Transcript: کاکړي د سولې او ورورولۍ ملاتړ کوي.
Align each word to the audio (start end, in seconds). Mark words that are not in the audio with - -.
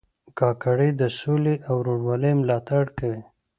کاکړي 0.39 0.89
د 1.01 1.03
سولې 1.19 1.55
او 1.67 1.75
ورورولۍ 1.79 2.33
ملاتړ 2.41 2.83
کوي. 2.97 3.23